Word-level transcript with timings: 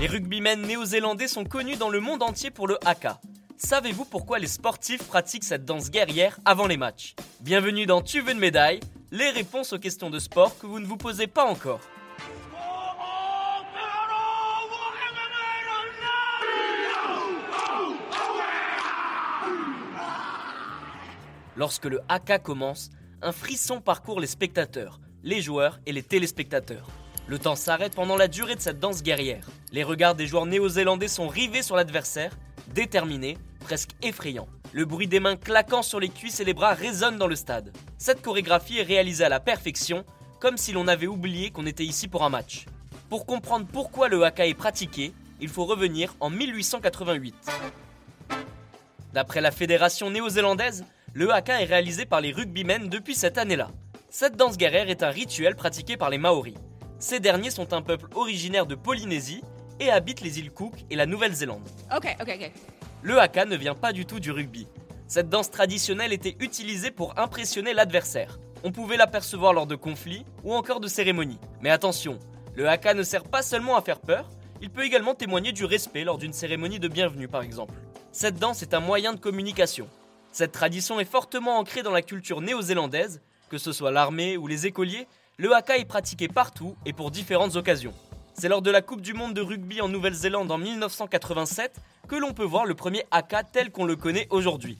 Les 0.00 0.06
rugbymen 0.06 0.62
néo-zélandais 0.62 1.26
sont 1.26 1.44
connus 1.44 1.76
dans 1.76 1.90
le 1.90 1.98
monde 2.00 2.22
entier 2.22 2.50
pour 2.50 2.68
le 2.68 2.78
haka. 2.84 3.20
Savez-vous 3.56 4.04
pourquoi 4.04 4.38
les 4.38 4.46
sportifs 4.46 5.02
pratiquent 5.02 5.42
cette 5.42 5.64
danse 5.64 5.90
guerrière 5.90 6.38
avant 6.44 6.68
les 6.68 6.76
matchs? 6.76 7.16
Bienvenue 7.40 7.86
dans 7.86 8.00
Tu 8.00 8.20
veux 8.20 8.30
une 8.30 8.38
médaille? 8.38 8.78
Les 9.10 9.30
réponses 9.30 9.72
aux 9.72 9.78
questions 9.78 10.10
de 10.10 10.20
sport 10.20 10.56
que 10.58 10.66
vous 10.66 10.78
ne 10.78 10.86
vous 10.86 10.96
posez 10.96 11.26
pas 11.26 11.44
encore. 11.44 11.80
Lorsque 21.56 21.86
le 21.86 22.00
haka 22.08 22.38
commence, 22.38 22.90
un 23.22 23.32
frisson 23.32 23.80
parcourt 23.80 24.20
les 24.20 24.26
spectateurs, 24.26 25.00
les 25.24 25.42
joueurs 25.42 25.80
et 25.86 25.92
les 25.92 26.02
téléspectateurs. 26.02 26.88
Le 27.26 27.38
temps 27.38 27.56
s'arrête 27.56 27.94
pendant 27.94 28.16
la 28.16 28.28
durée 28.28 28.54
de 28.54 28.60
cette 28.60 28.78
danse 28.78 29.02
guerrière. 29.02 29.48
Les 29.72 29.82
regards 29.82 30.14
des 30.14 30.26
joueurs 30.26 30.46
néo-zélandais 30.46 31.08
sont 31.08 31.28
rivés 31.28 31.62
sur 31.62 31.76
l'adversaire, 31.76 32.36
déterminés, 32.74 33.36
presque 33.60 33.90
effrayants. 34.02 34.48
Le 34.72 34.84
bruit 34.84 35.08
des 35.08 35.20
mains 35.20 35.36
claquant 35.36 35.82
sur 35.82 36.00
les 36.00 36.08
cuisses 36.08 36.40
et 36.40 36.44
les 36.44 36.54
bras 36.54 36.74
résonne 36.74 37.18
dans 37.18 37.26
le 37.26 37.36
stade. 37.36 37.72
Cette 37.98 38.22
chorégraphie 38.22 38.78
est 38.78 38.84
réalisée 38.84 39.24
à 39.24 39.28
la 39.28 39.40
perfection, 39.40 40.04
comme 40.40 40.56
si 40.56 40.72
l'on 40.72 40.88
avait 40.88 41.06
oublié 41.06 41.50
qu'on 41.50 41.66
était 41.66 41.84
ici 41.84 42.06
pour 42.06 42.24
un 42.24 42.30
match. 42.30 42.66
Pour 43.08 43.26
comprendre 43.26 43.66
pourquoi 43.70 44.08
le 44.08 44.22
haka 44.22 44.46
est 44.46 44.54
pratiqué, 44.54 45.12
il 45.40 45.48
faut 45.48 45.64
revenir 45.64 46.14
en 46.20 46.30
1888. 46.30 47.34
D'après 49.12 49.40
la 49.40 49.50
fédération 49.50 50.10
néo-zélandaise, 50.10 50.84
le 51.18 51.32
haka 51.32 51.60
est 51.60 51.64
réalisé 51.64 52.06
par 52.06 52.20
les 52.20 52.30
rugbymen 52.30 52.88
depuis 52.88 53.16
cette 53.16 53.38
année-là. 53.38 53.72
Cette 54.08 54.36
danse 54.36 54.56
guerrière 54.56 54.88
est 54.88 55.02
un 55.02 55.10
rituel 55.10 55.56
pratiqué 55.56 55.96
par 55.96 56.10
les 56.10 56.18
Maoris. 56.18 56.54
Ces 57.00 57.18
derniers 57.18 57.50
sont 57.50 57.72
un 57.72 57.82
peuple 57.82 58.06
originaire 58.14 58.66
de 58.66 58.76
Polynésie 58.76 59.42
et 59.80 59.90
habitent 59.90 60.20
les 60.20 60.38
îles 60.38 60.52
Cook 60.52 60.74
et 60.90 60.94
la 60.94 61.06
Nouvelle-Zélande. 61.06 61.68
Le 63.02 63.18
haka 63.18 63.46
ne 63.46 63.56
vient 63.56 63.74
pas 63.74 63.92
du 63.92 64.06
tout 64.06 64.20
du 64.20 64.30
rugby. 64.30 64.68
Cette 65.08 65.28
danse 65.28 65.50
traditionnelle 65.50 66.12
était 66.12 66.36
utilisée 66.38 66.92
pour 66.92 67.18
impressionner 67.18 67.74
l'adversaire. 67.74 68.38
On 68.62 68.70
pouvait 68.70 68.96
l'apercevoir 68.96 69.52
lors 69.52 69.66
de 69.66 69.74
conflits 69.74 70.24
ou 70.44 70.54
encore 70.54 70.78
de 70.78 70.86
cérémonies. 70.86 71.40
Mais 71.62 71.70
attention, 71.70 72.20
le 72.54 72.68
haka 72.68 72.94
ne 72.94 73.02
sert 73.02 73.24
pas 73.24 73.42
seulement 73.42 73.76
à 73.76 73.82
faire 73.82 73.98
peur, 73.98 74.30
il 74.62 74.70
peut 74.70 74.84
également 74.84 75.16
témoigner 75.16 75.50
du 75.50 75.64
respect 75.64 76.04
lors 76.04 76.18
d'une 76.18 76.32
cérémonie 76.32 76.78
de 76.78 76.86
bienvenue 76.86 77.26
par 77.26 77.42
exemple. 77.42 77.74
Cette 78.12 78.38
danse 78.38 78.62
est 78.62 78.72
un 78.72 78.78
moyen 78.78 79.14
de 79.14 79.18
communication. 79.18 79.88
Cette 80.32 80.52
tradition 80.52 81.00
est 81.00 81.04
fortement 81.04 81.58
ancrée 81.58 81.82
dans 81.82 81.92
la 81.92 82.02
culture 82.02 82.40
néo-zélandaise, 82.40 83.20
que 83.48 83.58
ce 83.58 83.72
soit 83.72 83.90
l'armée 83.90 84.36
ou 84.36 84.46
les 84.46 84.66
écoliers, 84.66 85.06
le 85.36 85.54
haka 85.54 85.78
est 85.78 85.84
pratiqué 85.84 86.28
partout 86.28 86.76
et 86.84 86.92
pour 86.92 87.10
différentes 87.10 87.56
occasions. 87.56 87.94
C'est 88.34 88.48
lors 88.48 88.62
de 88.62 88.70
la 88.70 88.82
Coupe 88.82 89.00
du 89.00 89.14
Monde 89.14 89.34
de 89.34 89.40
rugby 89.40 89.80
en 89.80 89.88
Nouvelle-Zélande 89.88 90.50
en 90.50 90.58
1987 90.58 91.76
que 92.06 92.16
l'on 92.16 92.32
peut 92.32 92.44
voir 92.44 92.66
le 92.66 92.74
premier 92.74 93.04
haka 93.10 93.42
tel 93.42 93.70
qu'on 93.70 93.84
le 93.84 93.96
connaît 93.96 94.28
aujourd'hui. 94.30 94.78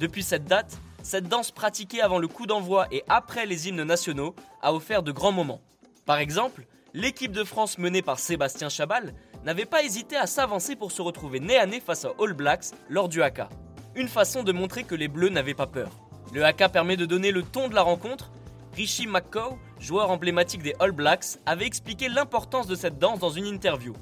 Depuis 0.00 0.22
cette 0.22 0.44
date, 0.44 0.78
cette 1.02 1.28
danse 1.28 1.50
pratiquée 1.50 2.00
avant 2.00 2.18
le 2.18 2.28
coup 2.28 2.46
d'envoi 2.46 2.86
et 2.90 3.04
après 3.08 3.46
les 3.46 3.68
hymnes 3.68 3.84
nationaux 3.84 4.34
a 4.62 4.72
offert 4.74 5.02
de 5.02 5.12
grands 5.12 5.32
moments. 5.32 5.60
Par 6.06 6.18
exemple, 6.18 6.66
l'équipe 6.94 7.32
de 7.32 7.44
France 7.44 7.78
menée 7.78 8.02
par 8.02 8.18
Sébastien 8.18 8.68
Chabal 8.68 9.14
n'avait 9.44 9.66
pas 9.66 9.82
hésité 9.82 10.16
à 10.16 10.26
s'avancer 10.26 10.76
pour 10.76 10.92
se 10.92 11.02
retrouver 11.02 11.40
nez 11.40 11.58
à 11.58 11.66
nez 11.66 11.80
face 11.80 12.04
aux 12.04 12.24
All 12.24 12.32
Blacks 12.32 12.72
lors 12.88 13.08
du 13.08 13.22
haka. 13.22 13.48
Une 13.94 14.08
façon 14.08 14.42
de 14.42 14.52
montrer 14.52 14.84
que 14.84 14.94
les 14.94 15.08
Bleus 15.08 15.30
n'avaient 15.30 15.54
pas 15.54 15.66
peur. 15.66 15.90
Le 16.32 16.44
haka 16.44 16.68
permet 16.68 16.96
de 16.96 17.06
donner 17.06 17.32
le 17.32 17.42
ton 17.42 17.68
de 17.68 17.74
la 17.74 17.82
rencontre 17.82 18.30
Richie 18.74 19.08
McCaw, 19.08 19.58
joueur 19.80 20.10
emblématique 20.10 20.62
des 20.62 20.74
All 20.78 20.92
Blacks, 20.92 21.38
avait 21.44 21.66
expliqué 21.66 22.08
l'importance 22.08 22.68
de 22.68 22.76
cette 22.76 22.98
danse 22.98 23.18
dans 23.18 23.30
une 23.30 23.46
interview. 23.46 23.94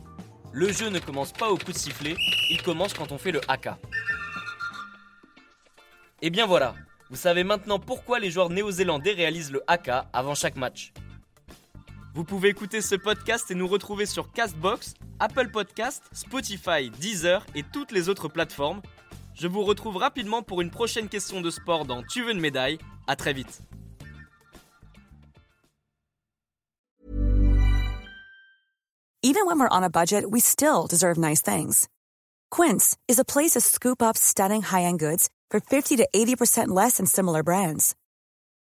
Le 0.53 0.71
jeu 0.71 0.89
ne 0.91 0.99
commence 0.99 1.33
pas 1.33 1.51
au 1.51 1.57
coup 1.57 1.73
de 1.73 1.79
sifflet, 1.79 2.17
il 2.51 2.63
commence 2.63 2.93
quand 2.93 3.13
on 3.13 3.19
fait 3.19 3.33
le 3.33 3.41
haka. 3.49 3.79
Et 6.21 6.31
bien 6.31 6.47
voilà, 6.47 6.75
vous 7.11 7.17
savez 7.17 7.45
maintenant 7.45 7.79
pourquoi 7.79 8.19
les 8.19 8.31
joueurs 8.31 8.51
néo-zélandais 8.51 9.13
réalisent 9.13 9.53
le 9.53 9.63
haka 9.67 10.11
avant 10.13 10.35
chaque 10.35 10.57
match. 10.57 10.93
Vous 12.15 12.25
pouvez 12.25 12.49
écouter 12.49 12.81
ce 12.83 12.97
podcast 12.97 13.51
et 13.51 13.55
nous 13.55 13.69
retrouver 13.69 14.05
sur 14.05 14.33
Castbox, 14.33 14.95
Apple 15.21 15.51
Podcast, 15.51 16.03
Spotify, 16.13 16.91
Deezer 16.91 17.47
et 17.55 17.63
toutes 17.63 17.93
les 17.93 18.09
autres 18.09 18.29
plateformes. 18.29 18.83
Je 19.41 19.47
vous 19.47 19.63
retrouve 19.63 19.97
rapidement 19.97 20.43
pour 20.43 20.61
une 20.61 20.71
prochaine 20.71 21.09
question 21.09 21.41
de 21.41 21.51
sport 21.51 21.85
dans 21.85 22.03
Tu 22.03 22.25
veux 22.25 22.33
une 22.33 22.41
médaille. 22.41 22.79
À 23.07 23.15
très 23.15 23.33
vite. 23.33 23.63
Even 29.23 29.47
when 29.47 29.59
we're 29.59 29.69
on 29.71 29.83
a 29.83 29.91
budget, 29.91 30.25
we 30.31 30.41
still 30.41 30.87
deserve 30.89 31.19
nice 31.19 31.43
things. 31.43 31.89
Quince 32.51 32.97
is 33.09 33.19
a 33.19 33.25
place 33.25 33.53
to 33.53 33.61
scoop 33.61 34.01
up 34.01 34.17
stunning 34.17 34.63
high-end 34.63 34.99
goods 34.99 35.29
for 35.51 35.61
50 35.61 35.97
to 35.97 36.09
80% 36.15 36.69
less 36.69 36.97
than 36.97 37.07
similar 37.07 37.43
brands. 37.43 37.95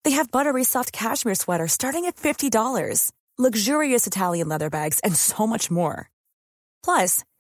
They 0.04 0.12
have 0.12 0.30
buttery 0.30 0.64
soft 0.64 0.92
cashmere 0.92 1.34
sweaters 1.34 1.72
starting 1.72 2.06
at 2.06 2.16
$50, 2.16 3.12
luxurious 3.38 4.06
Italian 4.06 4.48
leather 4.48 4.70
bags, 4.70 5.00
and 5.00 5.14
so 5.14 5.46
much 5.46 5.70
more. 5.70 6.10
Plus, 6.82 7.24